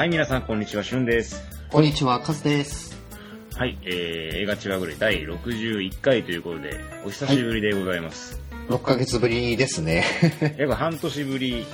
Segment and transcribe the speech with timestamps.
[0.00, 1.44] はい、皆さん、こんにちは、しゅんです。
[1.68, 2.96] こんにちは、カズです。
[3.54, 8.40] はい、えー、映画ちわぐれ第61回ということで、お久しぶりでございます。
[8.70, 10.06] 6ヶ月ぶりですね。
[10.56, 11.66] 約半年ぶり、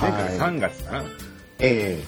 [0.00, 1.04] 前回3月かな、
[1.58, 2.02] え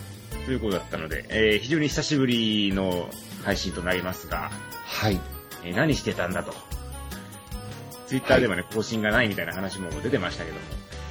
[0.46, 3.10] ということだったので、えー、非常に久しぶりの
[3.44, 5.20] 配信となりますが、ー、はい。
[5.62, 6.54] えー何してたんだと。
[8.06, 10.62] ツイッターでもね、更新がないみたいな話も出てましたけども、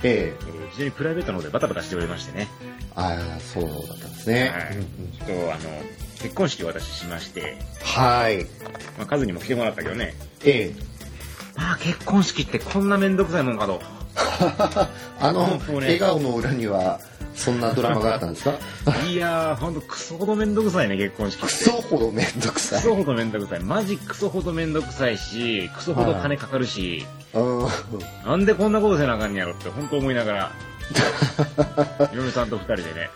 [0.04, 0.44] ええ。
[0.46, 4.52] ー非常にプライベートの方でバタバタしておりましてね、ー、ああ、そうだったんですね。
[4.54, 5.28] はい。
[5.28, 5.82] ちょっとあの、
[6.22, 8.46] 結婚式を私しまして、はい。
[8.98, 10.14] まあ、カズにも来てもらったけどね、
[10.46, 10.74] え。
[11.56, 13.82] まあ結婚式ってこんなめんどくさいもんかと。
[14.20, 14.88] ー、
[15.20, 17.00] あの、ね笑顔の裏には、
[17.36, 18.54] そんなドラマがあったんですか？
[19.10, 21.42] いやー、ほんとクソほどめんどくさいね、結婚式。
[21.44, 22.82] クソほどめんどくクさい。
[22.82, 23.60] ソほどめんどくさい。
[23.62, 27.68] マジクソほどめんどくさいし、クソほど金かかるし、うん。
[28.26, 30.52] なんでこんなことせなあかんねやろって本当思いながら、
[32.14, 33.10] 嫁さんと二人でね、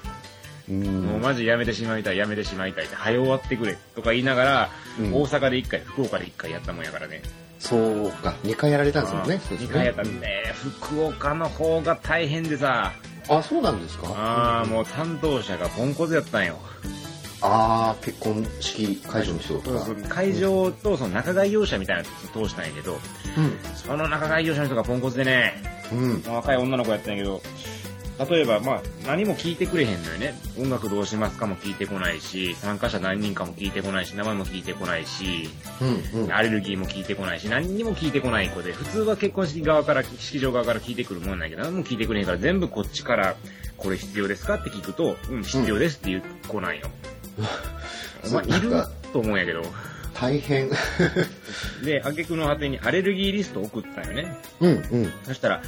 [0.70, 7.22] うんもうマジやめてしまいたい、やめてしまいたいって、早終わってくれとか言いながら、うん大阪で一回、福岡で一回やったもんやからね。
[7.64, 9.39] そうか、2回やられたんですもんね。
[9.47, 12.92] そうですね2回やったんで、福岡の方が大変でさ、
[13.30, 14.09] あ、そうなんですか？
[14.09, 16.58] ああ、もう担当者がポンコツやったんよ。
[17.42, 19.80] ああ、結婚式会場の人とか。
[19.86, 22.97] そうそう会場とその仲買業者みたいなやつ通したんやけど、
[23.75, 25.53] その仲買業者の人がポンコツでね、
[25.92, 26.00] うん。
[26.25, 26.33] うん。
[26.33, 27.42] 若い女の子やったんやけど、
[28.19, 30.36] 例えば、まあ、何も聞いてくれへんのよね。
[30.59, 35.50] 音楽どうしますかも聞いてこないし、参加者何人かも聞いてこないし、名前も聞いてこないし、
[36.14, 36.23] うん。
[36.25, 36.33] うん。
[36.33, 43.36] アレルギーも聞いてこないし、何にも聞いてこない子で、普通は結婚式側から、式場側から聞いてくるもんなんやけど、何も聞いてくれへんから、全部こっちから、
[43.78, 46.88] これ必要ですかって聞くと、うん、必要ですって言う子なんよ。
[48.25, 49.64] お前、いるなんかと思うんやけど。
[50.14, 50.69] 大変。
[51.83, 54.38] で、挙句の果てにアレルギーリストを送ったよね。
[54.59, 54.70] うん。
[54.70, 54.73] う
[55.08, 55.14] ん。
[55.23, 55.61] そしたら、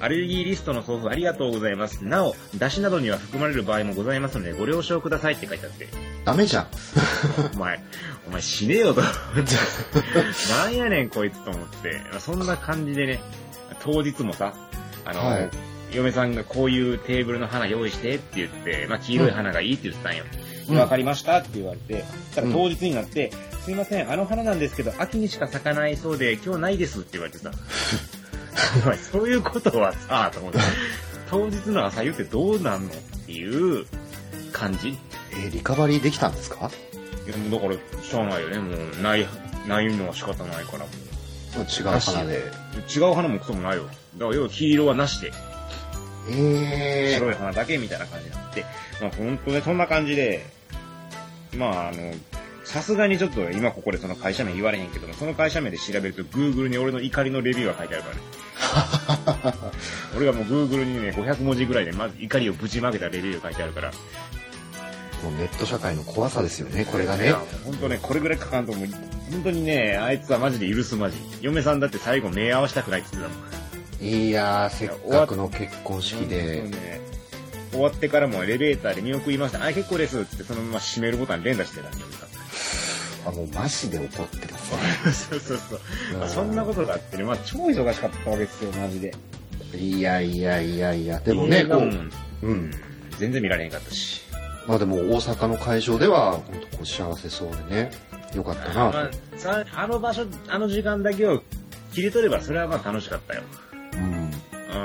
[0.00, 2.04] アレルギーリストの送付ありがとうございます。
[2.04, 5.88] なお、出汁などには含まれる場合もございますので、ご了承くださいって書いてあって。
[6.24, 6.66] ダメじゃん。
[7.54, 7.80] お前、
[8.26, 9.02] お前死ねよと。
[9.02, 12.00] なんやねんこいつと思って。
[12.18, 13.20] そんな感じでね、
[13.82, 14.54] 当日もさ、
[15.04, 15.50] あの、はい
[15.94, 20.24] 嫁さんがこういうテーブルの花用意してって言って、まあ黄色い花がいいって言ってたんよ。
[20.24, 20.42] うん
[20.78, 22.04] わかりましたって言われて、
[22.34, 23.32] たら当日になって、
[23.64, 27.50] すいません、あの花なんですけど、秋にしか咲かないそうで、今日ないですって言われてさ。
[29.12, 30.58] そういうことはさ、と思って、
[31.30, 32.92] 当日の朝言ってどうなんのっ
[33.26, 33.86] ていう
[34.52, 34.98] 感じ
[35.32, 36.70] えーリカバリーできたんですか？
[37.26, 38.58] いやもうだから、しゃあないよね。
[38.58, 39.26] もう、ない、
[39.68, 40.84] ないのは仕方ないから。
[41.56, 42.42] 違う花で。
[42.94, 43.84] 違う花もクソもないよ。
[43.84, 45.32] だから、要は黄色はなしで、
[46.30, 48.64] え白い花だけみたいな感じになって、
[49.00, 50.44] まあ本当ね、そんな感じで、
[51.56, 52.12] まああの、
[52.64, 59.72] さすがにちょっと今ここでその会社名言われへんけども、その会社名で調べると Google に俺の怒りのレビューが書いてあるからね。
[60.16, 63.92] 俺がもう Google にね、500文字ぐらいでまず怒りをぶちまけたレビューが書いてあるから。
[65.22, 67.32] もうネット社会の怖さですよね、これがね。
[67.64, 68.88] 本当ね、これぐらい書かんともう、
[69.30, 71.16] 本当にね、あいつはマジで許すまじ。
[71.40, 73.52] 嫁さんだって最後目合わせたくないって言ってたもん。
[74.04, 76.64] いやー、せっかくの結婚式本で
[77.70, 79.64] 終わってからもエレベーターで見送りました。
[79.64, 82.41] あ、結構ですってそのまま閉めるボタン連打してたん嫁さん。
[83.26, 85.80] あ、もうマジで怒ってますそうそうそう。
[86.14, 89.10] うんまあ、そんなことがあってね、まあ超忙しかったわけですよ、マジで。
[89.10, 89.78] ね。
[89.78, 92.10] いやいやいやいや、でもね、こう、う
[92.42, 92.70] うんん。
[93.18, 94.22] 全然見られへんかったし。
[94.66, 97.90] まあでも大阪の会場では、本当こう幸せそうでね、
[98.34, 101.42] よかったなまあさあの場所、あの時間だけを
[101.92, 103.42] 切り取れば、それはまあ楽しかったよ。
[103.92, 103.98] と。
[103.98, 104.04] うん。
[104.04, 104.32] うん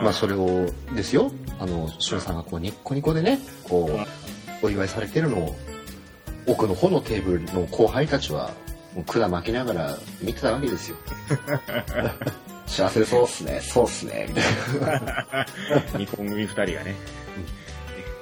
[0.04, 3.90] まあそれをですよ、あの、翔さんがこうニッコニコでね、こ
[4.62, 5.56] う、お祝いされてるのを、
[6.48, 8.52] 奥の方のテーブルの後輩たちは、
[8.96, 10.98] もう管巻きながら見てたわけですよ。
[12.66, 15.46] 幸せそうっすね、そうっすね、みたいな。
[15.98, 16.96] ニコン組二人がね、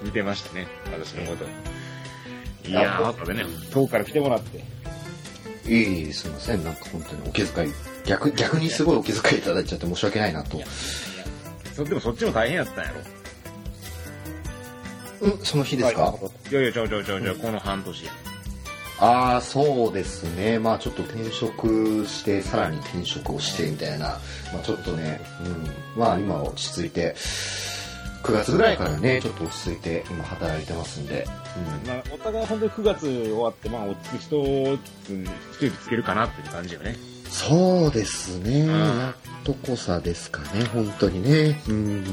[0.02, 1.46] 見てましたね、私のこと。
[2.68, 4.58] いいややー、後でね、遠くから来てもらって。
[4.58, 4.62] い
[5.74, 7.74] えいえ、すいません、なんか本当にお気遣い、
[8.06, 10.66] 逆、逆にすごいお気遣いいただいちゃって申し訳ないなといや。
[10.66, 10.74] いや
[11.76, 13.15] そでもそっちも大変やったんやろ。
[15.22, 16.14] うん、その日ですか、
[16.52, 18.12] いやいや、ちゃうちゃうちちゃう、この半年や。
[19.00, 20.58] ああ、そうですね。
[20.58, 24.20] まあちょっと転職して、さらに転職をしてみたいな。
[24.54, 25.50] まあちょっとね、う
[25.98, 26.00] ん。
[26.00, 27.14] まあ今は落ち着いて、
[28.24, 31.28] 9月ぐらいからね、ちょっと落ち着いて今働いてますんで。
[31.84, 31.88] うん。
[31.88, 34.80] まあ、お互い本当に9月終わって、まあ、落ち着く人、一
[35.58, 36.96] 人つけるかなっていう感じよね。
[37.30, 38.64] そうですね。
[38.64, 41.62] んやっとこさですかね、本当にね。
[41.68, 42.04] うん。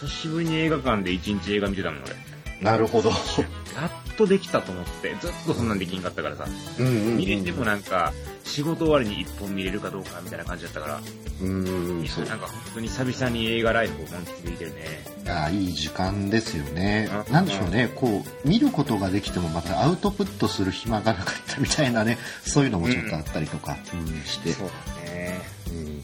[0.00, 2.14] 久しぶりに映画館で一日映画見てたもん、俺。
[2.60, 3.08] なるほど。
[3.08, 6.46] やっとできたと思って、ずっとそんなんできんかったからさ、
[6.78, 6.92] うんうん。
[6.92, 8.12] うん見れてもなんか、
[8.44, 11.00] 仕事終わりに一本見れるかどうかみたいな感じだったから、
[11.40, 12.24] うんそう。
[12.26, 15.04] なんか本当に久々に映画ライフを満喫できてるね。
[15.28, 17.08] あいい時間ですよね。
[17.26, 17.32] うん。
[17.32, 17.90] なんでしょうね。
[17.94, 24.52] こう見ることができてもまたアウトプットする暇がなかったみたいなねそういうのもちょっとあったりとか、うんして。
[24.52, 25.40] そうだね。
[25.70, 26.02] うん。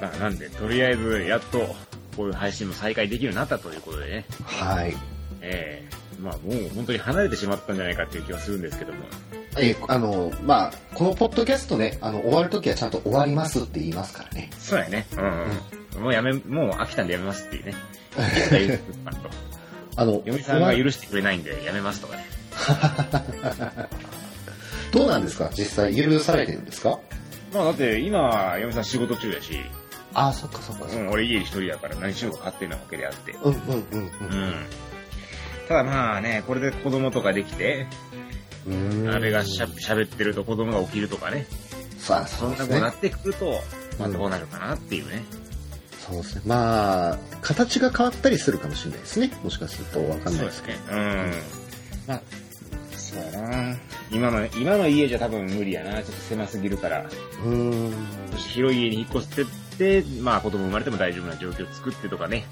[0.00, 1.74] まあなんで、とりあえず、やっと、
[2.16, 4.24] こういう配信も再開できるようになったということでね。
[4.44, 4.94] はい
[5.40, 9.00] ええまあもう本当に離れてしまったんじゃないかっていう気はするんですけども。
[9.58, 15.06] えあのまあこのポッドキャストねあの終わるときはちゃんと終わりますって言いますからねそうやね。
[15.16, 15.22] うん、
[15.96, 16.02] うん。
[16.04, 17.74] もうやめ、もう飽きたんでやめますっていうね。
[19.96, 22.24] あの嫁さんが許してくれないんでやめますとかね。
[24.92, 25.50] どうなんですか？
[25.54, 26.98] 実際許されてるんですか？
[27.52, 29.58] まあだって今、嫁さん仕事中やし、
[30.14, 33.32] ああそっかそっかうん、俺家に一人だから何しようか勝手なわけであって。
[33.32, 34.54] うんうんうんうん。
[35.68, 37.86] ただまあね、これで子供とかできて、
[38.66, 41.46] うんあれがしゃ喋ってると子供が起きるとかね。
[41.98, 43.60] さあそそうんですねなことになってくると、
[43.98, 45.24] まあどうなるかなっていうね。
[46.00, 50.78] そうですねまあ形が変わったりするかもしれないですねもしかすると分かんないですけね。
[50.90, 51.32] うん。
[52.08, 52.22] まあ、
[52.96, 53.76] そうやな。
[54.10, 55.94] 今の、今の家じゃ多分無理やな。
[55.94, 57.02] ちょっと狭すぎるから。
[57.44, 57.94] どうん
[58.36, 59.44] 広い家に引っ越して、
[60.20, 62.44] まあ子供生まれても大丈夫な状況を作ってとかね。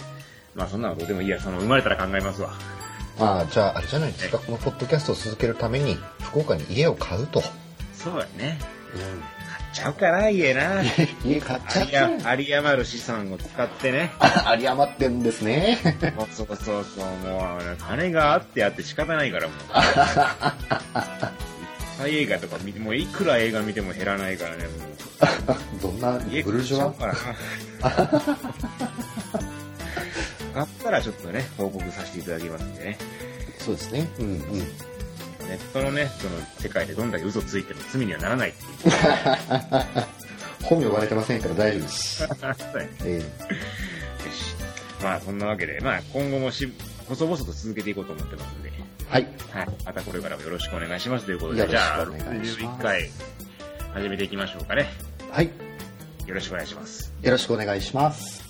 [0.54, 1.40] まあそんなのどうでもいいや。
[1.40, 2.50] その生まれたら考えますわ。
[3.18, 7.42] まあじゃああれじゃないですかこのポッドキャストを続けるために福岡に家を買うと、
[7.92, 8.58] そうやね。
[8.92, 9.06] 買
[9.60, 10.82] っちゃうかな、家な。
[11.24, 14.12] 家買っちゃ有ってり余る資産を使ってね。
[14.18, 15.78] あ 有り余ってんですね
[16.34, 19.56] そうそうそうそう、もう、金があってあって仕方ないからもう。
[22.00, 24.70] いっぱい映画とか見て、もういくら映画見ても減らないからね、 も
[25.78, 25.82] う。
[25.82, 27.10] どんな家ブルジョワ買
[30.64, 32.98] ったらちょっとね、報告させていただきますんでね。
[33.58, 34.08] そうですね。
[34.18, 34.40] うんうん。
[34.58, 38.92] ネットのね、その世界でどんだけ嘘ついても罪にはならないっていう。
[40.64, 42.24] 本名バレてませんから大丈夫です、
[43.04, 43.26] えよし。
[45.02, 46.72] まあそんなわけで、まあ今後もし、
[47.08, 49.68] 細々と続けていこうと思ってますんで、ーはいはい。
[49.84, 53.10] またこれからもよろしくお願いしますということで、じゃあ、お願いします61回
[53.92, 54.86] 始めていきましょうかね。
[55.30, 55.50] はい
[56.26, 57.12] よろしくお願いします。
[57.20, 58.40] よろしくお願いします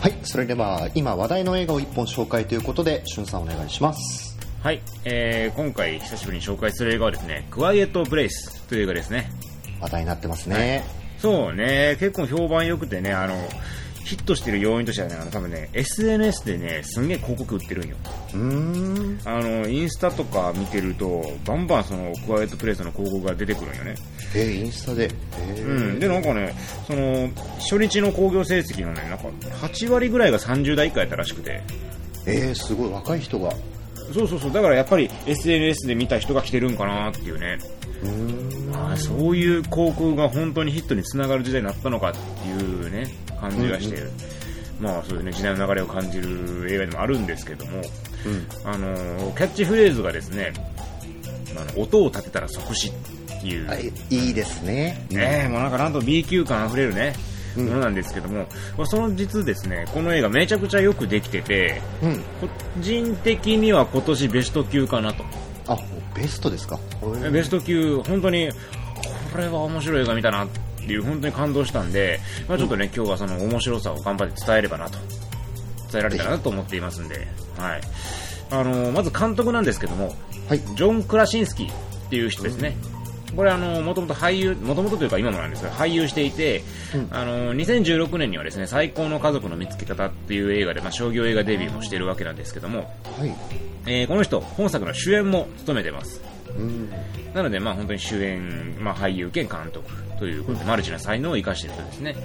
[0.00, 4.29] はいそれでは今話題の映画を一本紹介ということでしゅんさんお願いします
[4.62, 4.82] はい。
[5.06, 9.30] えー、今回久しぶりに紹介する映画はですね、クワイエット・プレイスという映画ですね。
[9.80, 10.84] 話題になってますね、
[11.18, 13.34] そうね、結構評判良くてね、あの、
[14.04, 17.96] ヒットしてる要因としてはね、あの、多分ね、SNS でね、すんげえ広告売ってるんよ。
[18.34, 23.94] うーんあの、インスタとか見てると、バンバンその、クワイエットプレイスの広告が出てくるんよね。
[24.34, 25.98] えーインスタで、えーうん。
[25.98, 26.54] で、なんかね、
[26.86, 27.30] その、
[27.60, 29.24] 初日の興行成績のね、なんか、
[29.66, 31.62] 8割ぐらいが30代以下やったらしくて。
[32.26, 33.50] えーすごい若い人が
[34.12, 37.58] そうそうそう、だからやっぱり SNS で見た人が来てるんかなっていうね。
[38.72, 43.06] あーそういう広告が本当にヒットにつながる時代になったのかっていうね、
[43.40, 44.02] 感じがして、
[44.80, 47.82] まあそういうね、時代の流れを感じる映画でもあるんですけども、
[48.26, 48.46] うん。
[48.64, 50.52] あのーキャッチフレーズがですね、
[51.56, 52.92] あの音を立てたら即死っ
[53.40, 55.06] ていう、はいいいですね。
[55.10, 62.16] ねえ、もうなんかなんと B 級感あふれるね、うんものなんですけども、まあその実ですね、この映画めちゃくちゃよくできてて、うん。
[62.40, 62.48] 個
[62.80, 65.24] 人的には今年ベスト級かなと。
[65.66, 65.78] あ
[66.14, 66.78] ベストですか？
[67.32, 68.50] ベスト級、本当に、
[69.32, 74.98] これは面白い映画見たなっていう、本当に感動したんで、まあちょっとね、今日はその面白さを頑張って伝えればなと、
[75.92, 77.80] 伝えられたらなと思っていますんで、はい。
[78.50, 80.16] あの、まず監督なんですけども、
[80.48, 80.58] はい。
[80.58, 81.74] ジョン・クラシンスキーっ
[82.10, 82.76] ていう人ですね。
[83.36, 86.62] これあの、もともと俳優、もともとというか今もなんですが、俳優していて、
[86.94, 87.08] うん。
[87.10, 93.34] あの、2016年にはですね、最高の家族の見つけ方っていう映画で、まあ商業映画デビューもしてるわけなんですけども、はい。
[93.86, 96.20] えーこの人、本作の主演も務めてます。
[96.56, 96.90] うん。
[97.34, 102.16] なので、まあ、本当に主演、まあ、俳優兼監督ということで、マルチな才能を生かしている人ですね。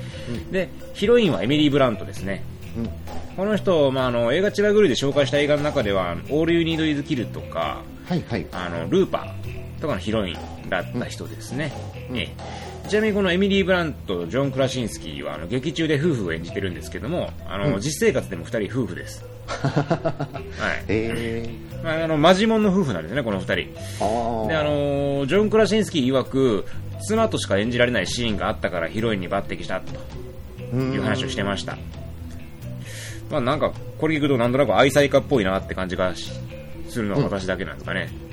[0.52, 2.44] で、ヒロインはエミリー・ブラントですね。
[2.78, 2.90] うん。
[3.38, 8.46] この人、まあ、あの映画千葉ぐるで紹介した映画の中では、オール・ユニード・イズ・キルとか、はいはい。
[8.52, 10.38] あのルーパーとかのヒロイン
[10.70, 11.72] だった人ですね。
[12.10, 19.26] うんええちなみにこのエミリー・ブラント、ジョン・クラシンスキーはあの劇中で夫婦を演じてるんですけども、あの、うん実生活でも二人夫婦です。
[19.48, 20.36] は
[20.82, 20.86] い。
[20.88, 21.50] え
[21.84, 23.54] まあ、あの、マジモンの夫婦なんですね、この二人。
[23.54, 26.66] ー、あで、あのージョン・クラシンスキー曰く、
[27.08, 29.92] 妻としか演じられないシーンがあったからヒロインに抜擢したと
[30.72, 31.78] のいう話をしてました。
[33.32, 36.32] まあなんか、これ聞くとなんとなく愛妻家っぽいなって感じがし
[36.90, 38.25] するのは私だけなんですかね。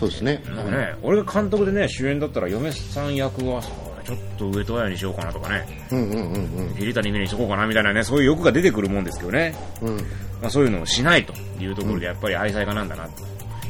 [0.00, 0.42] そうですね。
[0.46, 3.60] なんかね、俺が監督でね、主演だったら嫁さん役は、
[4.02, 6.74] ちょっと上戸彩にしようかなとかね、うんうんうんうん。
[6.74, 9.54] 桐谷美玲にしとこうかなみたいなね、そういう欲が出てくるもんですけどね。
[9.82, 9.96] うん。
[10.40, 13.22] まあそういうのをしないというところで、やっぱり愛妻家なんだな、と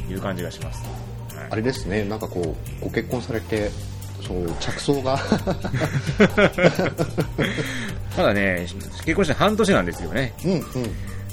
[0.09, 0.81] いう感じがします。
[0.83, 0.91] はい
[1.49, 3.69] あれですね、なんかこう、ご結婚されて、
[4.25, 5.19] そう、着想が、
[8.15, 8.67] ただね、
[9.03, 10.33] 結婚して半年なんですよね。
[10.45, 10.61] うんうん。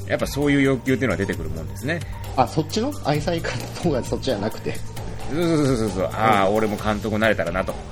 [0.08, 2.00] やっぱそういう欲求っていうのは出てくるもんですね。
[2.36, 2.92] あ、そっちの？
[3.04, 3.48] 愛妻家の
[3.82, 4.74] 方がそっちじゃなくて。
[5.30, 7.74] そうそうそうそうああ、俺も監督になれたらなと。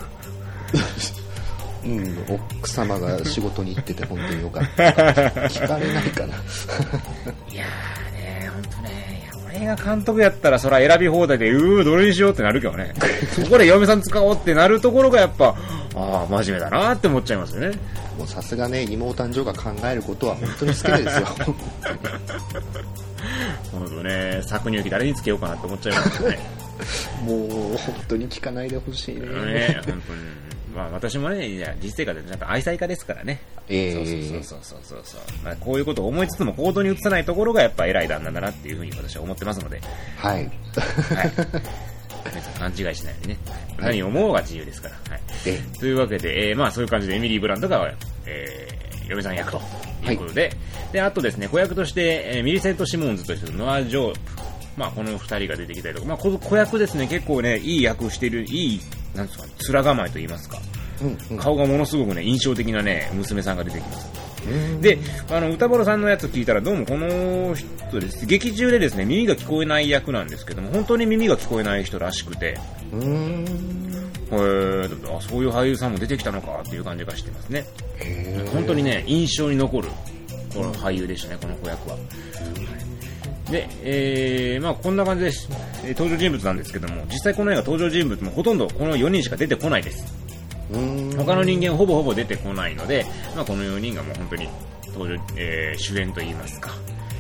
[1.85, 4.83] うん、奥様が仕事に行ってて本当によかった。
[5.47, 6.35] 聞かれないかな。
[7.53, 7.65] いや
[9.67, 12.95] が監督やったらそら選び放題で、うー、どれにしようってなるけどね。
[13.35, 15.55] そこで嫁さん使おうってなるところがやっぱ、
[15.95, 17.79] ああ、真面目だなって思っちゃいますよね。
[18.19, 21.27] もうさすがね、妹誕生が考えることは本当に好きですよ。
[23.73, 26.39] ほんとね、搾乳機誰につけようかなって思っちゃいますよね。
[27.25, 27.37] も
[27.75, 29.21] う本当に聞かないでほしいね。
[29.21, 30.46] ね、本当に。
[30.77, 33.41] まあ私もね、実生活でちゃんと愛妻家ですからね。
[33.69, 34.07] ええそう
[34.45, 35.21] そうそうそうそうそう。
[35.43, 39.81] まあこういうことを思いつつも行動に移さないところがやっぱ偉い旦那だなっていうふうに私は思ってますので、
[40.19, 40.45] はい。
[40.45, 41.33] はい。
[42.59, 43.39] 勘違いしないようにね。
[43.79, 44.95] 何を思うが自由ですから。
[45.13, 45.21] はい。
[45.47, 47.91] えというわけで、えーまあそういう感じでエミリー・ブランドが、
[48.27, 49.61] えー、嫁さん役と
[50.11, 50.53] いうことで、
[50.93, 54.21] で、あとですね、子役として、えーミリセント・シモンズとしてノア・ジョープ、
[54.77, 58.81] まあこの二人が出てきたりとか、まあ子役ですね、結構ね、いい役してる、いい、
[59.17, 60.59] なんですか、面構えと言いますか、
[61.03, 61.39] うんうん。
[61.39, 64.07] 顔がものすごくね、印象的なね、娘さんが出てきます。
[64.47, 64.99] うんで、
[65.31, 68.27] あの、歌丸さんのやつ聞いたら、どうもこの人です。
[68.27, 72.59] 劇中でですね、耳が聞こえない役なんですけども、本当に耳が聞こえない人らしくて、
[72.93, 73.45] うーん。
[74.29, 77.65] へーあそういう俳優さんも出てきたのかっていう感じがしてますね。
[78.53, 79.89] 本当にね、印象に残る、
[80.55, 81.97] この俳優でしたね、この子役は。
[83.51, 85.49] で、えー、まあこんな感じです。
[85.85, 90.05] えー登場人物なんですけども、実際この映画登場人物もほとんどこの4人しか出てこないです。
[91.17, 94.49] 他の人間ほぼほぼ出てこないので、まあこの4人がもう本当に
[94.93, 96.71] 登場、えー主演といいますか、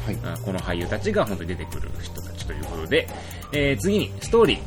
[0.04, 0.18] はい。
[0.24, 3.08] あこの俳優たちが本当に出てくる人たちということで、
[3.52, 4.58] えー次にストーリ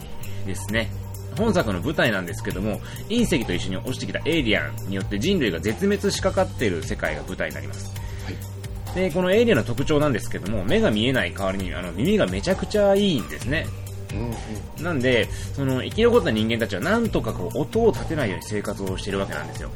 [0.44, 0.90] ーですね。
[1.38, 7.92] 本作の舞台なんですけども、隕石と一緒に落ちてきたエイリアンによって人類が絶滅しかかっている世界が舞台になります。
[8.96, 13.68] で、このエイリアンの特徴なんですけども、目が見えない代わりにあの耳がめちゃくちゃいいんですね。
[14.14, 14.20] うん
[14.78, 14.84] うん。
[14.84, 19.70] なんで、その生き残った人間たちはなんとかこう音を立てないように生活をしているわけなんですよ。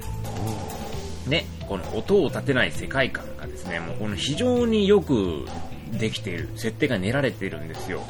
[1.29, 5.46] で、この音を立てない世界観がですね、もうこの非常によく
[5.91, 8.01] できている、設定が練られているんですよ。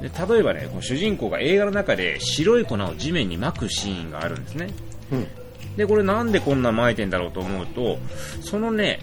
[0.00, 4.68] で例えばね、この主人公が映画の中で白い粉を地面に撒くシーンがあるんですね。
[5.12, 5.26] うん。
[5.76, 7.98] で、これなんでこんな撒いてんだろうと思うと、
[8.40, 9.00] そのね、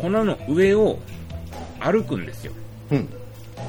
[0.00, 0.98] 粉の上を
[1.80, 2.52] 歩くんですよ。
[2.90, 3.08] うん。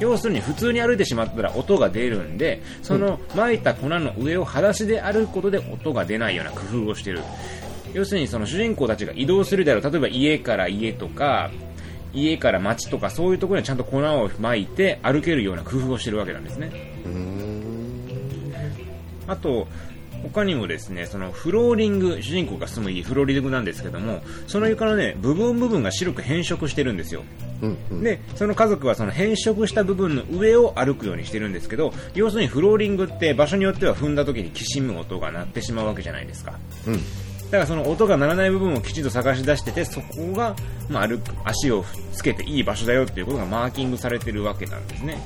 [0.00, 7.22] 要するに普通に歩いてしまったら音が出るんで、その撒いた粉の上を裸足で歩くことで音が出ないような工夫をしてる。
[7.94, 11.50] 要するにその主人公たちが移動するであろう、例えば家から家とか、
[12.12, 16.70] 家から街とかそういうところにちゃんと粉を撒いて歩けるような工夫をしてるわけなんですね。
[19.26, 19.66] あと、
[20.32, 27.22] 他にもですね、そのフローリング、主人公が住む家、フローリングなんですけども、その床のね、部分部分が白く変色してるんですよ。
[27.62, 28.02] うんうん。
[28.02, 36.58] で、その家族はその変色した部分の上を歩くようにしてるんですけど、要するにフローリングって場所によっては踏んだ時にきしむ音が鳴ってしまうわけじゃないですか。
[36.86, 36.94] うん。
[36.94, 37.00] だ
[37.52, 40.56] からその音が鳴らない部分をきちんと探し出してて、そこが、
[40.88, 45.18] まあ、歩く、足をつけていい場所だよっていうことがマーキングされてるわけなんですね。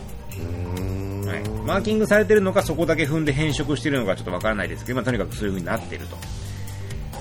[1.30, 1.48] はい。
[1.64, 6.16] マーキングされてるのか、そこだけ踏んで変色してるのかちょっとわからないですけど、まあ、とにかくそういう風になってると。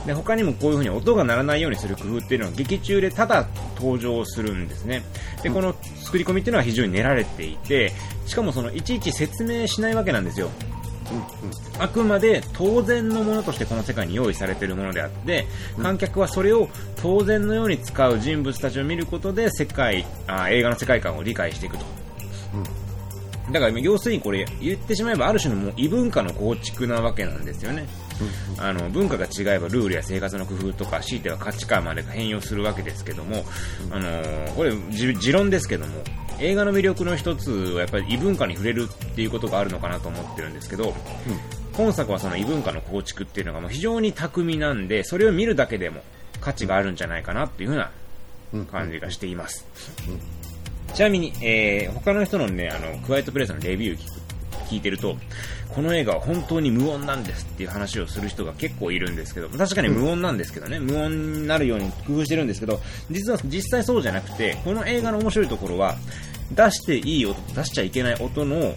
[0.06, 5.04] で、他にもこういう風に音が鳴らないようにする工夫っていうのは劇中でただ登場するんですね。
[5.44, 7.92] で、この作り込みっていうのは非常に練られていて、
[8.26, 10.50] しかもそのいちいち説明しないわけなんですよ。
[11.80, 15.46] あくまで当然のものとしてこの世界に用意されているものであって、
[15.82, 16.70] 観客はそれを
[17.02, 21.86] 当然のように使う人物たちを見ることで世界、あ映画の世界観を理解していくと。
[23.52, 27.88] だから要するにこれ言ってしまえばある種のもう異文化の構築なわけなんですよね。
[28.58, 33.46] あの文化が違えばルールや生活の工夫とか強いては価値観まで変容するわけですけども、
[33.92, 35.94] あのーこれじ持論ですけども
[36.40, 40.94] 映画の魅力の一つはやっぱり異文化に触れるっていうことがあるのかなと思ってるんですけど、
[41.74, 46.02] 今作はその異文化の構築っていうのがもう非常に巧みなんでそれを見るだけでも
[46.42, 47.92] 価値があるんじゃないかなっていうふうな
[48.52, 48.66] うん。
[48.66, 49.66] 感じがしています。
[50.94, 54.20] ちなみに、えー他の人のね、あの、クワイエットプレイスのレビュー聞く
[54.70, 55.18] 聞いてると、
[55.70, 62.80] この映画は本当に無音なんですっていう話をする人が結構いるんですけど、確かに無音なんですけどね、無音になるように工夫してるんですけど、
[63.10, 65.96] 実は実際そうじゃなくて、この映画の面白いところは、
[66.52, 68.76] 出していい音、出しちゃいけない音の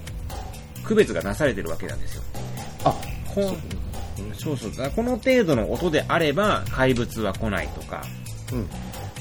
[0.85, 2.23] 区別がなされてるわけなんですよ。
[2.85, 2.95] あ
[3.35, 3.57] こ
[4.39, 4.91] そうそう。
[4.95, 8.05] この程度の音であれば怪物は来ないとか、
[8.53, 8.69] うん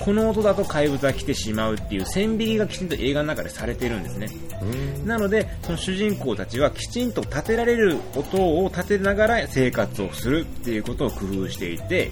[0.04, 4.30] この音だと怪物は来てしまうっていう線引きがきちんと映画の中でされてるんですね。
[4.62, 4.66] う
[5.04, 12.12] んなので、その主人公たちはきちんと立てられる音を立てながら生活をするっていうことを工夫していて、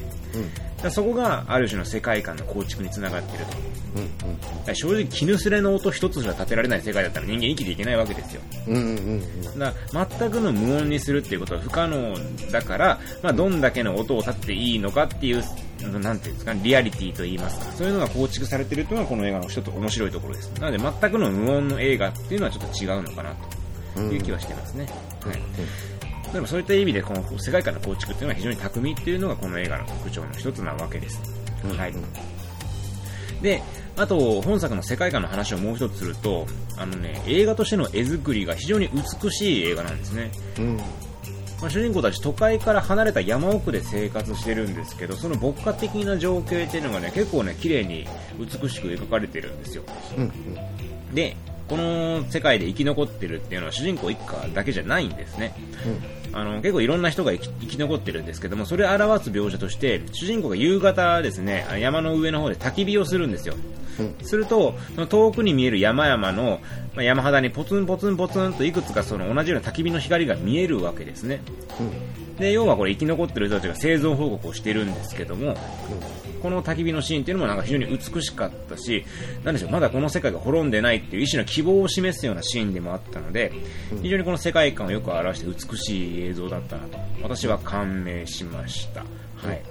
[0.77, 3.51] だからそこがある種の世界観の構築につながっていると。
[3.95, 8.41] うんうん正直、絹すれの音一つしか立てられない世界だったら人間生きていけないわけですよ。
[8.67, 12.13] うんうんうんうんだ全くの無音にするっていうことは不可能
[12.51, 15.43] だから、まあ、どんだけの音を立てていいのかっていう、
[15.87, 20.51] なんていうんですか、リアリティと言いますか、そういうのが構築されているというのがこの映画の一つ面白いところです。
[20.59, 23.35] なので全くの無音の映画っていうのはちょっと違うのかな
[23.95, 24.87] という気はしてますね。
[25.21, 26.33] はい。
[26.33, 31.19] でもそういった意味でこの世界観の構築っていうのは非常に巧みっていうのがこの映画の特徴の一つなわけです。
[31.63, 31.93] うんはい。
[33.41, 33.63] で、
[33.97, 36.45] あと、本作の世界観の話をもう一つすると、
[36.77, 38.89] あのね、映画としての絵作りが非常に
[39.21, 40.31] 美しい映画なんですね。
[40.59, 40.79] うん
[41.61, 49.83] まあ、主人公たち都会から離れた山奥で生活してるんですけど、その牧歌的な情景っていうのがね、結構ね、綺麗に美しく描かれてるんですよ。
[50.17, 50.33] うんうん
[51.13, 51.35] で、
[51.67, 55.53] この世界で生き残ってるっていうのは主人公一家だけじゃないんですね。
[56.33, 63.55] あの結構いろんな人が生き生き残ってるんですけども、それを表す描写として、主人公が夕方ですね、あ山の上の方で焚き火をするんですよ。
[63.99, 66.59] うんすると、その遠くに見える山々の、
[66.95, 71.41] まあ、山肌にポツンポツンポツンといくつかその同じような焚き火の光が見えるわけですね。
[72.39, 75.55] で、要はこれ生き残ってる人たちが生存報告をしてるんですけども、
[76.41, 79.05] この焚き火のシーンっていうのもなんか非常に美しかったし、
[79.43, 83.51] なんでしょう、まだこの世界が滅んでないっていう一種の希望を示すようなシーンでもあったので、
[84.01, 89.01] 非常にこの世界観をよく表して美しい映像だったなと、私は感銘しました。
[89.01, 89.61] はい。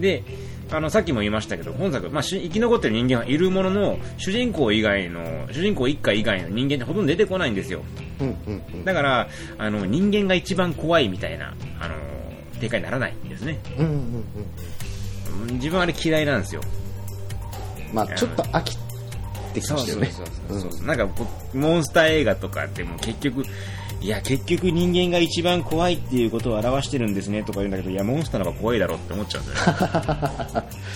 [0.00, 0.24] で、
[0.70, 7.82] あの、さっきも言いましたけど、本作、まあ、し生き残ってる人間はいるものの、主人公以外の、主人公一家以外の人間ってほとんど出てこないんですよ。
[8.20, 11.94] うんうんうんだから、あの、人間が一番怖いみたいな、あの、
[12.60, 13.58] 展開にならないんですね。
[13.78, 16.60] うんうんうんうん自分あれ嫌いなんですよ。
[17.92, 18.76] まあちょっと飽き
[19.54, 23.44] てきましたよねそうそうそうそうなんかこうモンスター映画とかでも結局
[24.00, 30.68] いや結局人間が一番怖いっていうことを表してるんですねとか言うんだけどいやモンスターの方が怖いだろって思っちゃうんだよね。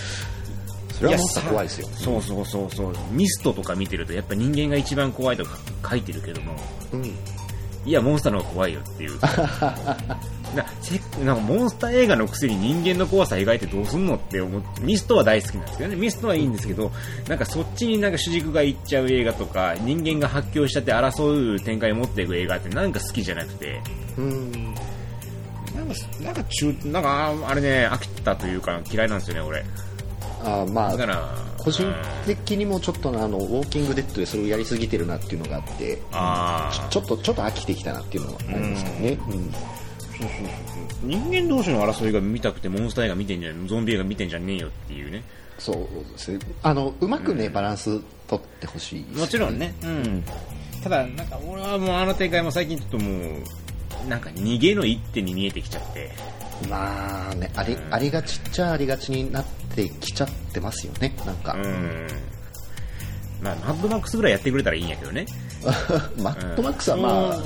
[1.01, 1.87] それはもっと怖いですよ。
[1.93, 2.93] そうそうそうそう。
[3.11, 5.57] ミストとか見てるとやっぱ人間が一番怖いとか
[5.89, 6.53] 書いてるけども
[6.93, 7.05] うん。
[7.83, 9.17] いやモンスターの方が怖いよっていう
[10.55, 15.95] なせなんかモンスター映画のくせに人間の怖さ描いてどうすんのって思ってミストは大好きなんですけどね。
[15.95, 16.91] ミストはいいんですけど
[17.27, 23.81] なんかそっちになんか主軸がいっちゃう映画とか人間が発狂しちゃって争う展開を持っていく映画ってなんか好きじゃなくて。
[24.17, 24.51] うん。
[24.51, 29.63] なんかなんか中なんかああれね飽きたというか嫌いなんですよね俺。
[30.43, 36.89] あーまあだから個人うん的にもちょっとあのウォーキングデッドでそれをやりすぎてるなっていうのがあってあー。
[36.89, 39.53] ちょっとちょっと飽きてきたなっていうのはありますけどね、うん
[40.21, 40.47] そうそう
[41.01, 41.09] そう。
[41.09, 45.23] 人間同士の争いが見たくてモンスター映画見てんじゃんゾンビ映画見てんじゃねえよっていうね。
[45.57, 45.75] そう
[46.11, 46.39] ですね。
[46.63, 48.99] あのうまくね、バランス取ってほしい。
[49.01, 50.23] ねもちろんね、うん、
[50.83, 53.11] ただ、なんか俺はもうあの展開も最近ちょっとも
[54.05, 56.11] う、なんか逃げの一手に見えてきちゃって、
[56.69, 61.15] まあねありありがちっちゃありがちになってきちゃってますよね。
[61.25, 62.07] なんか、うん、
[63.41, 65.25] まあ、マッドマックスぐらいやってくれたらいいんやけどね。
[66.17, 67.45] マッドマックスはまあ、そう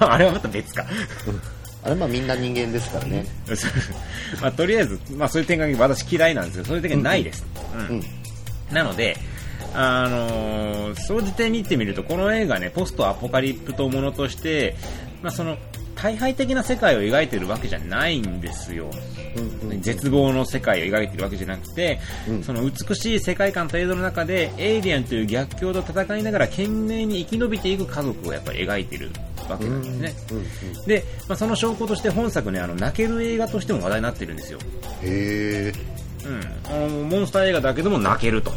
[0.00, 0.86] まあ、 あれはまた別か。
[1.84, 3.26] あれまあみんな人間ですからね。
[4.40, 7.44] まあ、とりあえず、まあ、そういう展開私嫌いなんですけど、そういう展開ないです。
[7.74, 8.04] うんうん。
[8.74, 9.18] なので、
[9.74, 14.76] あのー、総じて見てみると、この映画ね、ポストアポカリプトものとして、
[15.22, 15.58] まあ、その、
[15.94, 18.90] 大敗的な世界を描いてるわけじゃないんですよ。
[19.36, 19.82] うんうん。
[19.82, 22.42] 絶望の世界を描いてるわけじゃなくて、うん。
[22.42, 29.10] その美しい世界観と映像の中で、エイリアンという逆境と戦いながら懸命に生き延びていく家族をやっぱり描いてる
[29.48, 30.14] わけなんですね。
[30.30, 30.44] うんうん
[30.86, 34.58] で、まあ、その証拠として本作ね、あの、泣ける映画としても話題になってるんですよ。
[35.02, 35.94] へえ
[36.26, 38.50] うん、モンスター映画だけでも泣けると、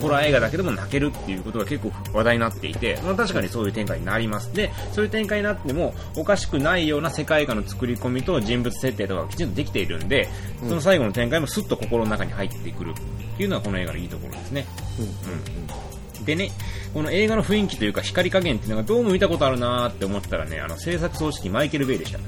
[0.00, 4.52] ホラー映画だけでも泣けるっていうことが結構話題になっていて、まあ、確かにそういう展開になります。
[4.54, 10.28] で、そういう展開になってもおかしくないような世界観の作り込みと人物設定とかがきちんとできているんで、
[10.60, 14.66] その最後の展開もスッと心の中に入ってくるっていうのはこの映画のいいところですね。
[14.98, 15.89] うん。
[16.30, 16.52] でね、
[16.94, 22.20] この映画の雰囲気というか光加減っていうのがどうも見たことあるなーって思ったらね、あの制作総指揮マイケル・ベイでした。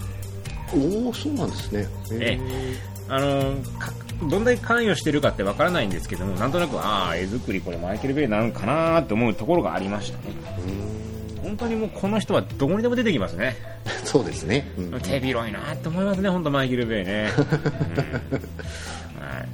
[0.75, 2.41] おおそうなんですねえ
[3.09, 3.93] あのか
[4.29, 10.35] どんだけ関与してるかってわからないんですけども、なんとなく、ああ、絵作りこれマイケル・ベイなのかなーって思うところがありましたね。
[11.43, 13.57] 本当にもうこの人はどこにでも出てきますね。
[14.05, 17.31] そうですね、うん手広いなって思いますね、本当マイケル・ベイね。
[17.39, 17.45] うん
[19.23, 19.49] はい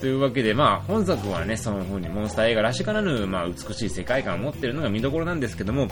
[0.00, 5.88] というわけで、まあ、本作はね、その風にモンスター映画らしからぬ、まあ、美しい世界観を持っているのが見どころなんですけども、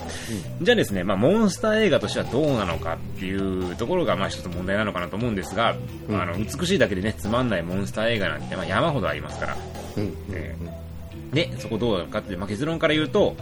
[0.63, 5.77] じゃあですね、まあ、モンスター映画としてはどうなのかっていうところが、まあ、一つ問題なのかなと思うんですが、
[6.09, 6.21] うん。
[6.21, 9.57] あの、美しいだけでね、つまんないモンスター映画なんて、まあ、山ほどありますから。
[9.97, 10.15] うん。
[10.33, 10.55] え
[11.33, 13.37] で、そこどうなのかって、まあ、結論から言うと、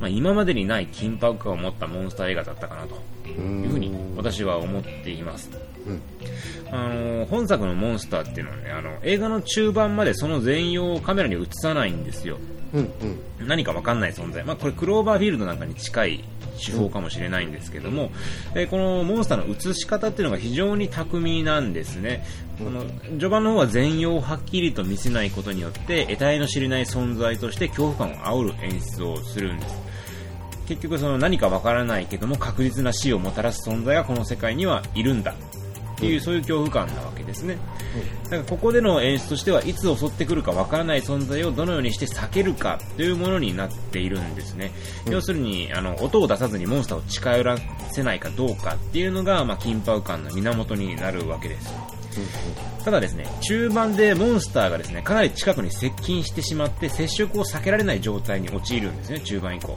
[0.00, 5.50] まあ、今までにない緊迫感を持ったモンスター映画だったかなとうんいうふうに私は思っています。
[5.86, 6.02] うん。
[6.70, 12.38] あの本作のモンスターっていうのはねあの映画の中盤までその全容をカメラに映さないんですよ。
[12.74, 12.92] うん
[13.40, 13.46] うん。
[13.46, 16.24] 何か分かんない存在、まあ、これクローバーフィールドなんかに近い
[16.56, 18.10] 手法かもしれないんですけども、
[18.54, 22.24] えこのモンスターの映し方っていうのが非常に巧みなんですね。
[22.58, 29.86] この序盤の方は全容をはっきりと見せないことによって得体の知れない存在として恐怖感を煽る演出をするんです。
[30.66, 35.34] 結局その何かわからないけども確実な死をもたらす存在がこの世界にはいるんだ
[35.96, 37.56] っていう、そういう恐怖感なわけですね。
[38.24, 44.72] だからここでの演出としてはいつ襲ってくるかわからない存在をどのようにして避けるかというものになっているんですね。
[45.10, 47.56] 要するにあの音を出さずにモンスターを近寄ら
[47.92, 51.72] せないかどうかっていうのが、まあ、緊迫感の源になるわけです。
[52.84, 59.76] ただですね、中盤でモンスターがですね、かなり近くに接近してしまって接触を避けられない状態に陥るんですね、中盤以降。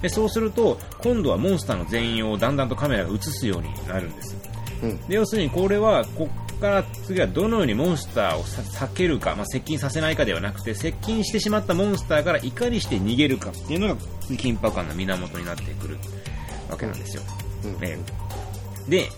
[0.00, 4.36] でそうすると、今度はモンスターの全容をだんだんとカメラが映すようになるんです。
[4.82, 13.96] うんで要するにこれは、ここから次はどのようにモンスターをさ避けるか、まあ、接近させないかではなくて、接近してしまったモンスターからいかにして逃げるかっていうのが
[14.30, 15.98] 緊迫感の源になってくる
[16.70, 17.22] わけなんですよ。
[17.64, 17.98] うんね
[18.88, 19.08] で、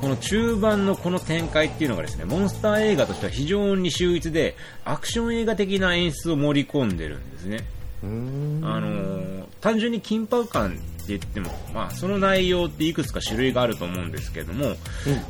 [0.00, 7.64] この中盤のこの展開っていうのがですね、モンスター映画としては非常に秀逸で、アクション映画的な演出を盛り込んでるんですね。
[8.02, 10.76] うんあのー単純に緊迫感
[11.08, 14.76] 言っても、まあ、その内容っていくつか種類があると思うんですけども、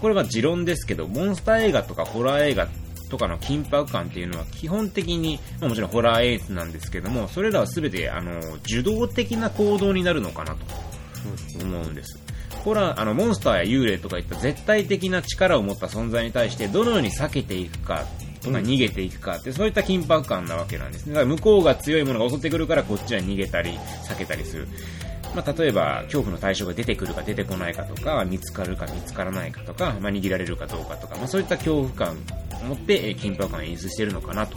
[0.00, 2.68] これは持論ですけど、モンスター映画とかホラー映画
[3.10, 10.64] とかの緊迫感っていうのは基本的に、まあ、もちろんホラー演出なんですけども、それらは全て、あのー受動的な行動になるのかなと
[11.62, 12.18] 思うんです。
[12.64, 18.06] ホラー、あの、モンスターや幽霊とかいった絶対的な力を持った存在に対してどのように避けていくか
[18.40, 21.14] とか逃げていくかって、そういった緊迫感なわけなんですね。
[21.14, 23.72] だから向こうが強いものが襲ってくるからこっちは逃げたり
[24.08, 24.68] 避けたりする。
[25.34, 32.16] まあ、例えば、恐怖の対象が出てくるか出てこないかとか、見つかるか見つからないかとか、まあ、逃げられるかどうかとか、まあ、そういった恐怖感
[32.62, 34.56] を持って、えー緊迫感を演出しているのかなと。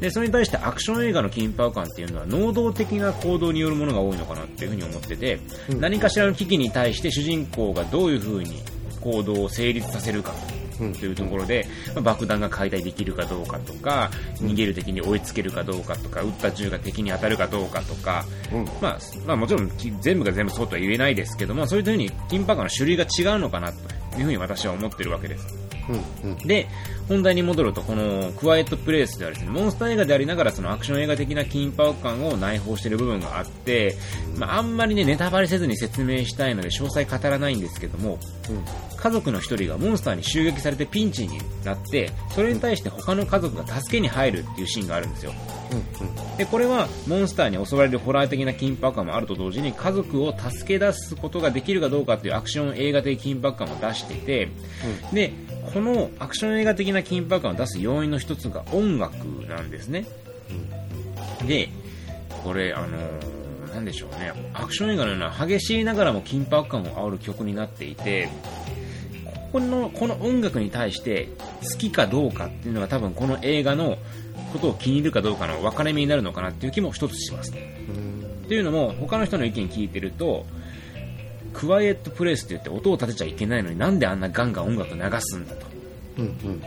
[0.00, 5.40] で、それに対してアクション映画の緊迫感っていうのは能動的な行動によるものが多いのかなっていうふうに思ってて、
[5.78, 8.62] 何かしらの危機に対して主人公がどういうふうに
[9.00, 10.32] 行動を成立させるか。
[10.60, 18.64] うんというところで、まあ爆弾が解体できるかどうかとか、逃げる敵に追いつけるかどうかとか、撃った銃が敵に当たるかどうかとか、うん。
[18.80, 19.66] まあ、まあもちろん。
[19.76, 23.78] き全部が全部そうとは言えないですけども、そういうふうに緊迫感の種類が違うのかなと
[24.18, 25.75] いうふうに私は思ってるわけです。
[25.88, 26.68] うんうんで、
[27.08, 33.96] 本題に戻ると、このクワイエットプレイスではですね、モンスター映画でありながらそのアクション映画的な緊迫感を内包している部分があって、
[34.36, 38.18] まあ、あんまりね、ネタバレせずに説明したいので詳細語らないんですけども、
[38.96, 45.32] 家族の一人がモンスターに襲撃されてピンチになって、それに対して他の家族が助けに入るっていうシーンがあるんですよ。
[46.38, 54.48] で、これはモンスターに襲われるホラー的な緊迫感もあると同時に家族を助け出すことができるかどうかっていうアクション映画的緊迫感を出していて、
[55.12, 55.32] で、
[55.76, 59.14] このアクション映画的な緊迫感を出す要因の一つが音楽
[59.46, 60.06] なんですね。
[61.46, 61.68] で、
[62.42, 68.30] これ、あのーなんでしょうね、アクション映画のような激しいながらも緊迫感を煽る曲になっていて、
[69.26, 71.28] ここの、この音楽に対して
[71.70, 73.98] 好きかどうかっていうのが多分この映画の
[74.54, 77.52] ことを気に入るかどうかの分かれ目になるのかなっていう気も一つします。
[77.52, 77.54] っ
[78.48, 80.46] ていうのも、他の人の意見聞いてると、
[81.56, 85.76] クワイエットプレイスって言って音を立てちゃいけないのになんであんなガンガン音楽流すんだと。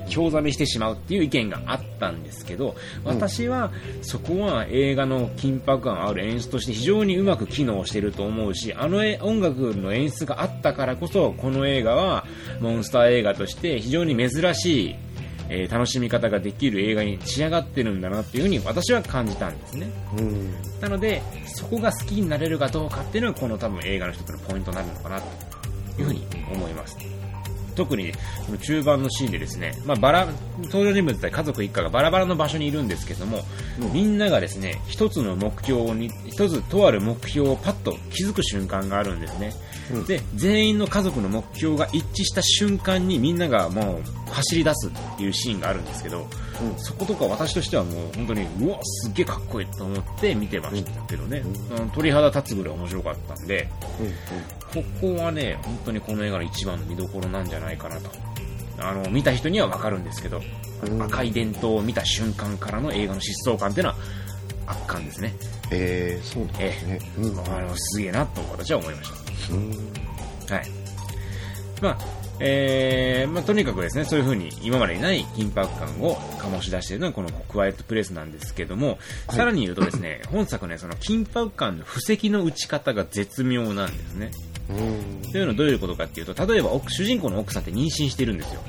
[0.07, 3.71] 興ざめしてしまうっていう意見があったんですけど私は
[4.03, 12.25] そこは映画の緊迫感ある演出として非常にうまく機能してると思うしあの絵音楽の演出があったからこそこの映画は
[12.59, 14.95] モンスター映画として非常に珍しい、
[15.49, 19.89] えー楽しみ方ができる映画に仕上がってるんだなっていうふうに私は感じたんですね。
[20.17, 20.53] うん。
[20.79, 25.27] なのでそこが好きになれるかどうかっていうのがこの多分映画の一つのポイントになるのかなと
[26.01, 26.97] いうふうに思います
[27.79, 28.11] 特に
[28.45, 30.27] この中盤のシーンでですね、まあ、バラ
[30.63, 33.39] 登場人物対家族一家がバラバラの場所にいるんですけども、
[33.93, 39.53] みんながですね一つの目標に一つとある目標をパッと気づく瞬間があるんですね、
[39.93, 40.05] うん。
[40.05, 46.27] で全員の家族の目標が一致した瞬間にみんながもう走り出すっていうシーンがあるんですけど、
[46.79, 51.43] そことか私としてはもう本当にうわすっげえかっこいいと思って見てましたけどね、
[51.77, 51.89] うん。
[51.91, 53.69] 鳥肌立つぐらい面白かったんで、
[54.73, 58.09] ここはね、本当にこの映画の一番の見どころなんじゃないかなと
[58.81, 60.41] あの、見た人にはわかるんですけど、
[60.89, 63.97] うん赤い伝統を見た瞬間からの映画の疾走感っていうのは
[64.65, 65.33] 圧巻ですね。
[65.71, 66.99] えー、そうなんですね。
[67.17, 69.11] うんあの、すげえなと私は思いまし
[69.51, 69.73] うん
[70.47, 70.55] た。
[70.55, 70.65] はい。
[71.81, 71.97] まあ、
[72.39, 78.97] えー、まあ、とにかくですね、そういう風に今までにない緊迫感を醸し出しているのがこのクワイエットプレスなんですけども、はい
[79.31, 84.31] さらに言うとですね、本作ね、その緊迫感の布石の打ち方が絶妙なんですね。
[84.69, 88.61] うんというのはどういうことかっていうと、例えば奥主人公の奥さんって妊娠してるんですよ。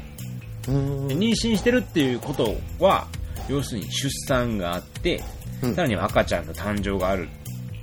[0.67, 3.07] 妊娠してるっていうことは、
[3.49, 5.23] 要するに出産があって、
[5.63, 7.29] うんさらには赤ちゃんの誕生がある。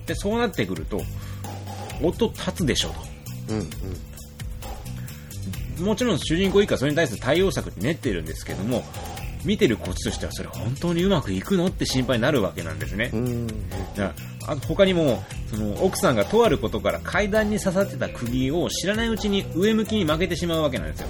[0.05, 1.01] で、そうなってくると、
[2.01, 2.95] 音立つでしょと。
[3.49, 3.67] うんうん
[5.85, 8.83] もちろん主人公以下それに対する対応策って練ってるんですけども、
[9.43, 13.09] 見てるこっちとしてはそれ本当にうまくいくのって心配になるわけなんですね。
[13.13, 13.61] うんだか
[13.97, 14.13] ら
[14.49, 15.21] あと他にも、
[15.51, 21.07] その奥さんがとあることから階段に刺さってた釘を知らないうちに上向きに曲げてしまうわけなんですよ。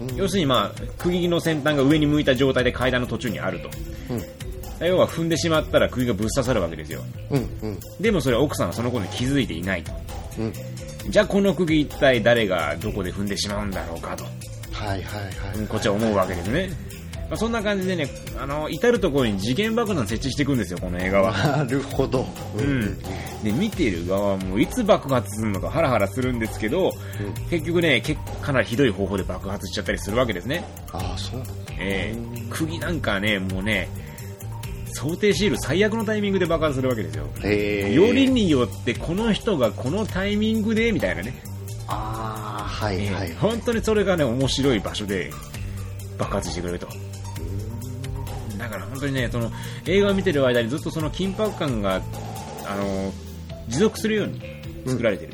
[0.00, 3.70] うん要するにまあ、釘の先端が上に向いた状態で階段の途中にあると。
[4.10, 4.22] うん
[4.78, 7.02] 要は踏んでしまったら釘がぶっ刺さるわけですよ。
[7.30, 9.92] うんうんでもそれは奥さんはそのことに気づいていないと。
[10.38, 10.52] うん
[11.08, 14.24] じゃあこの釘一体誰がどこで踏んでしまうんだろうかと。
[14.72, 16.68] はいはいはいうんこっちは思うわけですね。
[17.28, 18.08] まあ、そんな感じでね、
[18.38, 21.32] あの、至るところに次元爆弾設置していくんですよ、この映画は。
[21.32, 22.26] なるほど。
[22.56, 22.98] うん。
[23.42, 26.92] で、見ている側はもういつ爆発するのかハラハラするんですけど、
[27.50, 30.64] 結局ね、けかなりひどい方法で爆発しちゃったりするわけですね。
[30.92, 31.52] ああそうなんだ。
[31.78, 33.88] えー、釘なんかね、もうね、
[34.92, 37.26] 想定シール最悪のタイミングで爆発するわけですよ。
[37.42, 37.88] え。
[37.90, 41.34] ー、よりによってこの人がこのタイミングでみたいなね、
[41.88, 43.34] ああはいえーはい。
[43.34, 45.30] 本当にそれがね面白い場所で
[46.18, 46.88] 爆発してくれると
[48.66, 49.50] だから本当にねその
[49.86, 52.02] 映画を見てる間にずっとその緊迫感が
[52.66, 53.12] あの
[53.68, 54.40] 持続するように
[54.86, 55.32] 作られてる、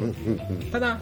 [0.00, 0.70] うんうんうん。
[0.70, 1.00] ただ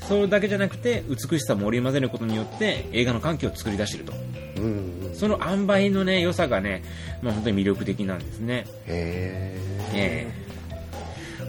[0.00, 4.12] それだけじゃなくて美しさも織り交ぜることによって映画の環境を作り出していると。
[4.56, 5.14] うんうん。
[5.14, 6.82] その塩梅のね良さがね、
[7.22, 8.66] まあ、本当に魅力的なんですね。
[8.86, 9.58] へ
[9.94, 10.32] ええ。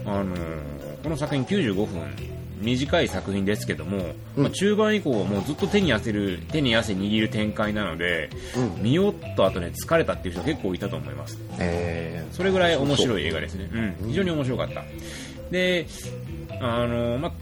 [0.06, 2.33] あのーこの作品95分
[2.64, 4.42] 短い作品ですけども、うん。
[4.44, 8.82] まあ、中盤以降はもうずっと手に汗る手に汗握る展開なのでうん。
[8.82, 11.38] 見終わった後ね疲れたっていう人結構いたと思います。
[11.58, 13.68] えー、それぐらい面白い映画でですね。
[14.00, 14.82] うん、非常に面白かった。
[15.50, 15.86] で
[16.60, 17.32] あのーまあ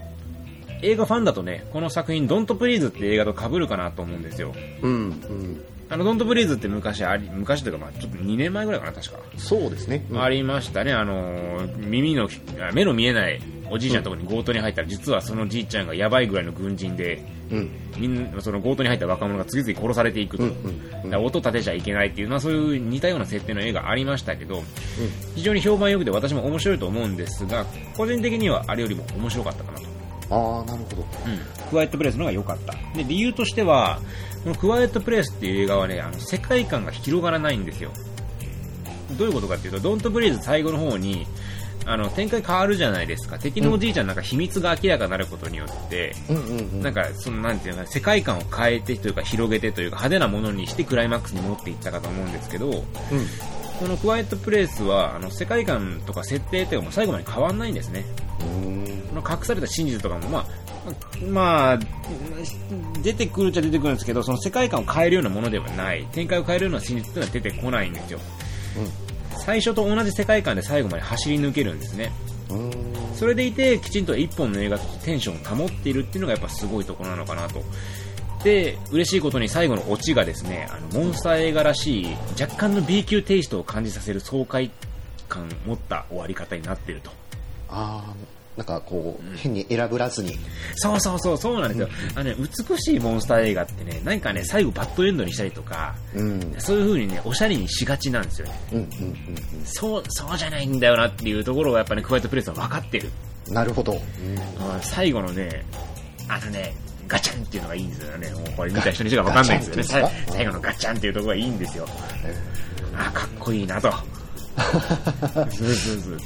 [0.85, 4.53] 映画ファンだとねこの作品「ドントプリーズって映画と被るかなと思うんですよ。
[4.81, 9.19] うんうんあのドントプリーズって昔あり昔というかまあちょっと2年前ぐらいかな確か。
[9.37, 10.21] そうですね、うん。
[10.23, 12.27] ありましたね、あのー耳の
[12.59, 17.71] あ目の見えないおじいちゃんのところに強盗に入ったら、実はそのじいちゃんがやばいぐらいの軍人で、うん。
[17.97, 24.63] みんなその強盗に入った若者が次々殺されていくと、うんうん音立てちゃいけないっていう、まあ、そういう似たような設定の映画ありましたけど、
[25.35, 29.85] 非常に評判良くて私も面白いと思うんですが、個人的にはあれよりも面白かったかなと。
[30.31, 30.97] ああなるほど。
[31.01, 32.73] うん、クワイエットプレイスの方が良かった。
[32.97, 33.99] で、理由としては、
[34.43, 37.91] このクワイエットプレイスっていう映画はね、あの世界観が広がらないんですよ。
[39.17, 41.25] どういうことかっていうと、ドントブレイズ最後の方に、
[41.85, 43.37] あの、展開変わるじゃないですか。
[43.39, 46.15] 敵のおじいちゃんなんか秘密が明らかになることによって、
[46.81, 52.83] なんか、その、なんていうのかな、世界観を変えてというか、広げてというか、派手なものにしてクライマックスに持っていったかと思うんですけど、うん
[53.79, 58.05] このクワイエットプレイスは、あの、世界観とか設定というか、もう最後まで変わんないんですね。
[58.39, 60.45] うんこの隠された真実とかも、まあ、
[61.29, 61.79] まあ、
[63.01, 66.05] 出てくるっちゃ出てくるんですけど、その世界観を変えるようなものではない。
[66.11, 68.19] 展開を変えるような真実っていうのは出てこないんですよ。
[69.45, 72.11] 最初と同じ世界観で最後まで走り抜けるんですね。
[72.49, 77.63] うんそれでいて、きちんと一本の映画としてテンションを保っているっていうのがやっぱすごいところなのかなと。
[78.43, 84.71] で、嬉しいことに最後のオチがですね、あの、モンスター映画らしい、若干の B 級テイストを感じさせる爽快
[85.29, 87.11] 感を持った終わり方になっていると。
[87.69, 88.13] ああ
[88.57, 90.37] なんかこう、変に選ぶらずに
[90.75, 91.89] そうそうそう、そうなんですよ。
[92.15, 98.59] あのね、美しいモンスター映画ってね、何かね、最後バッドエンドにしたりとか、うんそういう風にね、おしゃれにしがちなんですよね。
[98.73, 103.07] うんうんそう、そうじゃないんだよなっていうところがやっぱね、クワイトプレイスは分かってる。
[103.07, 103.99] うんなるほど、うん
[104.81, 105.65] 最後のね、
[106.29, 106.73] あのね、
[107.07, 108.29] ガチャンっていうのがいいんですよね。
[108.31, 110.11] もうこれ見た人にしか分かんないんですよね。
[110.27, 111.87] 最後のガチャンっていうところがいいんですよ。
[112.95, 113.91] あ、かっこいいなと。
[114.53, 116.19] そうそうそう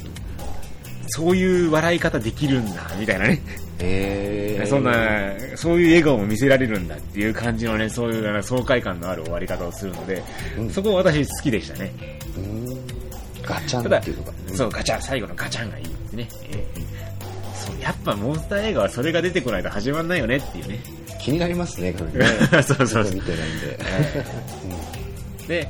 [1.08, 1.36] そう。
[1.36, 3.42] いう笑い方できるんだ、みたいなね。
[3.80, 4.92] へえそんな、
[5.56, 10.22] そういう笑顔も見せられるんだっていう感じのね、そういう爽快感のある終わり方をするので、
[10.58, 11.92] うんそこ私好きでしたね。
[12.36, 12.66] うん
[13.42, 16.28] ガチャンっていうのが、そう、ガチャン、最後のガチャンがいいってね。
[16.50, 16.98] えー
[17.54, 20.78] そう、やっぱモンスター映画はそれが出てこないと始まんないよねっていうね。
[21.20, 22.26] 気になりますねこれね
[22.62, 23.78] そうそうそう見てないんで、
[25.48, 25.68] で、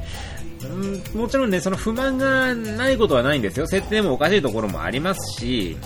[0.64, 3.66] うんもちろんね、その不満がないことはないんですよ。
[3.66, 5.77] 設定もおかしいところもありますし、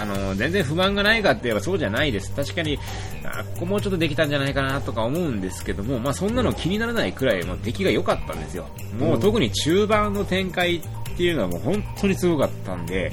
[0.00, 2.32] あの、全然不満がないかって言えばそうじゃないです。
[2.32, 2.78] 確かに、
[3.24, 8.66] あ、ここもうちょっとできたんじゃないかなとか思うんですけども、まあそんなの気にならないくらい、もう出来が良かったんですよ。
[8.98, 10.80] もう特に中盤の展開っ
[11.16, 13.12] ていうのはもう本当にすごかったんで、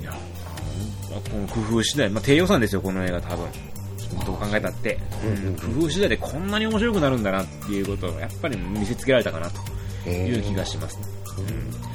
[0.00, 0.12] いや、
[1.10, 3.46] この工夫次第、まあ低予算ですよ、この映画多分。
[4.26, 9.60] どう考えたって、うんうん工夫次第でこんなに面白くなるんだなっていうことをやっぱり見せつけられたかなと
[10.08, 10.98] いう気がします、
[11.38, 11.90] うん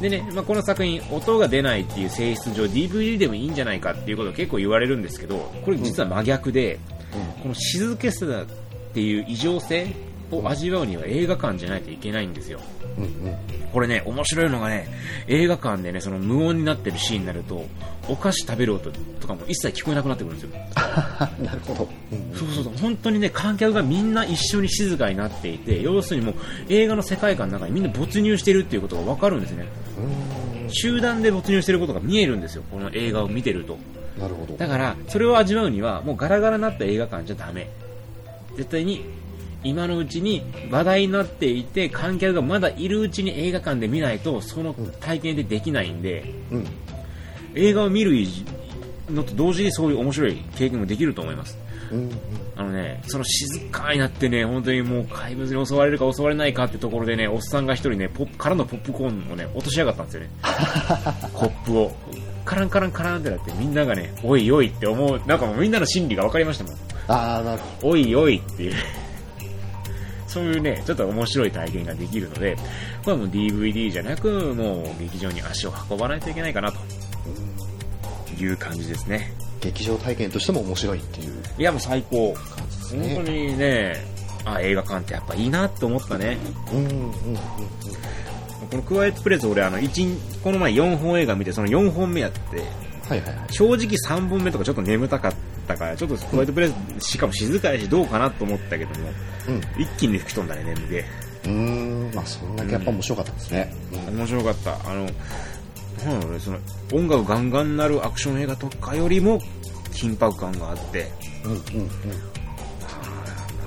[0.00, 6.78] でね、まあ、この作品音が出ないっていう性質上 DVD でもいいんじゃないかっていうことを結構言われるんですけどこれ実は真逆で、
[7.42, 9.94] この静けさっていう異常性
[10.30, 12.60] を味わうには映画館じゃないといけないんですよ。
[12.98, 14.88] うんうんこれね、面白いのがね、
[15.26, 17.64] 映画館でね、その無音になってるシーンになると、
[18.08, 20.58] お菓子食べる音とかも一切聞こえなくなってくるんですよ。
[21.42, 21.88] なるほど。
[22.12, 26.34] うんそうそうそう、本当にね、観客がみんな一緒に静かになっていて、要するにもう
[26.68, 29.66] 映画の世界観の中にみんな没入してるっていうことがわかるんですね。
[30.68, 33.78] 集団で没入してることが見えるんですよ、この映画を見てると。
[34.18, 34.56] なるほど。
[34.56, 37.68] だから、それを味わうには、もうガラガラになった映画館じゃダメ。
[38.56, 39.04] 絶対に、
[39.68, 46.66] 今のうちに話題になっていて、観客がまだいるうちに映画館で見ないと、その体験でできないんで、うん。
[47.54, 48.12] 映画を見る
[49.10, 51.58] のと同時にそういう面白い経験もできると思います。
[51.90, 52.10] うん。
[52.56, 60.30] あのね、その静かになってね、本当にもう怪物に襲われるか襲われないかってところでね、おっさんが一人ね、ポップ、空のポップコーンをね、落としやがったんですよね。
[61.32, 61.92] コップを。
[62.44, 66.74] カランカランカランってなってみんながね、おいおいって思う、なんかもうみんなの心理が分かりましたもん。
[67.08, 68.74] ああ、なるほおいおいっていう。
[70.36, 72.56] そういうね、ちょっと面白い体験ができるので、
[73.02, 76.78] これはもう DVD じゃなく、もう劇場に足を運ばないといけないかなと
[78.38, 79.32] いう感じですね。
[79.62, 79.70] ど。
[79.70, 82.34] 劇場体験としても面白いっていういやもう最高。
[82.34, 83.46] 感じです本当ね。
[83.46, 84.04] にね、
[84.44, 86.36] あ、映画館ってやっぱいいなって思ったね。
[86.70, 87.12] うんうんうん
[88.70, 92.38] このクワイエットプレイス俺あの1、この前4本映画見てその4本目やって、
[93.08, 93.52] はいはいはい。
[93.52, 99.08] 正直3本目とかちょっと眠たかったから、ちょっとクワイトプレイスしかも静かやしどうかなと思ったけども、
[99.48, 99.82] うん。
[99.82, 100.96] 一気に吹き飛んだね、眠気。
[101.48, 103.72] うーん、まあそんだけやっぱ面白かったですね。
[104.10, 104.74] 面白かった。
[104.90, 105.04] あの、
[106.04, 106.58] なんだろうね、その
[106.92, 109.40] 音楽ガンガンなるアクション映画とかよりも
[109.92, 111.10] 緊迫感があって、
[111.44, 111.88] うんうんうん。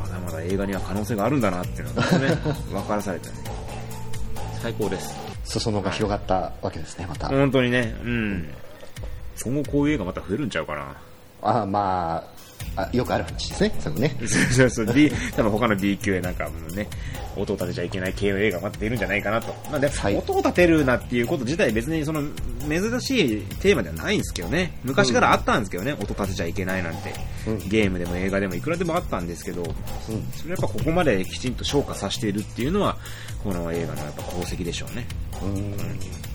[0.01, 2.35] まだまだ映画には可能性があるんだなっていうのがね、
[2.71, 3.35] 分からされたね。
[4.61, 5.15] 最高です。
[5.45, 7.27] 裾野が広がったわけですね、また。
[7.27, 8.53] 本当にね、うん。
[9.43, 10.95] 今後こういう映画また増えるんちゃうかな。
[11.41, 12.39] あまあ
[12.75, 14.15] あ、よくある話ですね、そのね。
[14.51, 16.87] そうそう、D、多分他の B 級へなんかもうね、
[17.35, 19.53] 音を立てちゃいけない系の映画また出るんじゃないかなと。
[19.69, 22.23] まあで、はい音を立てるなっていうこと自体別にその
[22.67, 24.77] 珍しいテーマではないんですけどね。
[24.83, 27.13] 昔からあったんですけどね、音立てちゃいけないなんて。
[27.47, 29.73] うんゲームでも映画でもいくらでもあったんですけど、うん。
[30.35, 32.97] それやっぱここまできちんと昇華させているっていうのは、
[33.43, 35.07] この映画のやっぱ功績でしょうね。
[35.41, 36.28] うん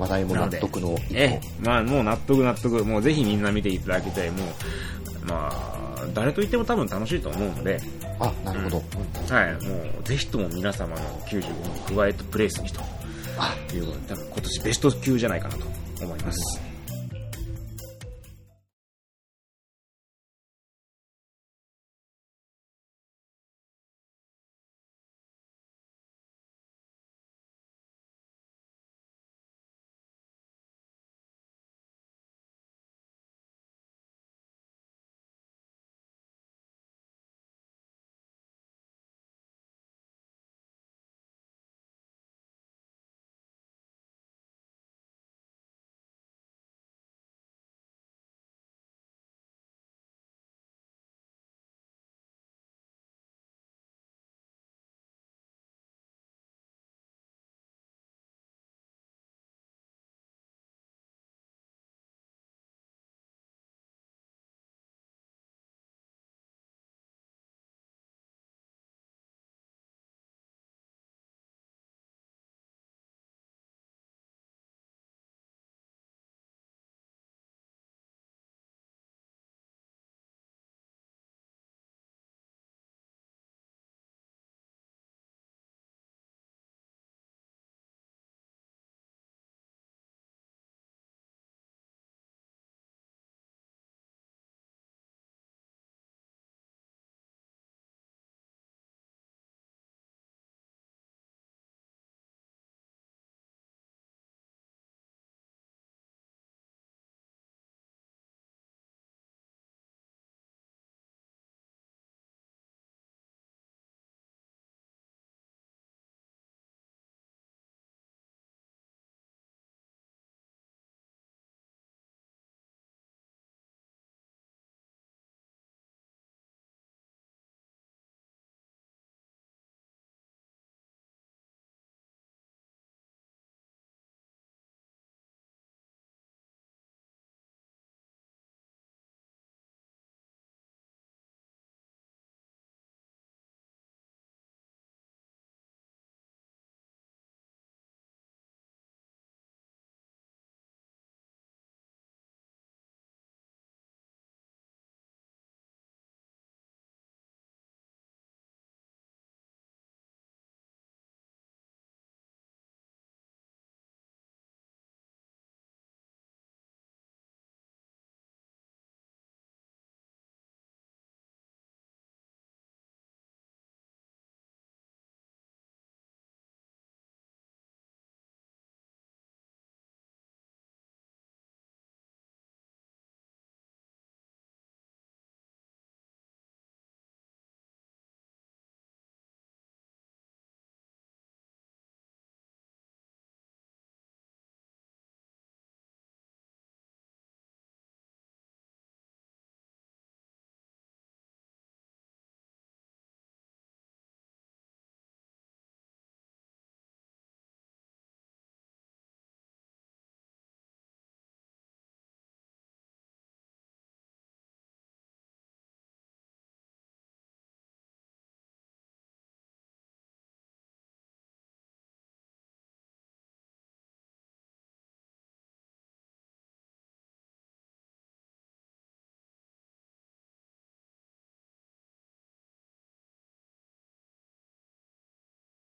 [0.00, 2.84] 話題も納得の一ええ、まあもう納得納得。
[2.86, 4.30] もうぜひみんな見ていただきたい。
[4.30, 7.78] もう、まあ、誰と言っても多分楽しいと思うので、
[8.18, 8.24] 歩。
[8.24, 8.78] あ、なるほど。
[8.78, 12.80] うんはい、もうぜひとも皆様の95のクワイエットプレイスにと
[13.38, 15.66] あ、いうことで、多分今年ベスト級じゃないかなと
[16.02, 16.69] 思います。